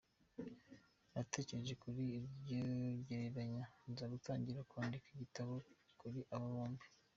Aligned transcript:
Natekereje 1.13 1.73
kuri 1.83 2.01
iryo 2.17 2.61
gereranya, 3.07 3.63
nza 3.89 4.05
gutangira 4.13 4.67
kwandika 4.69 5.07
igitabo 5.11 5.53
kuri 5.99 6.19
aba 6.35 6.47
bombi.” 6.55 6.85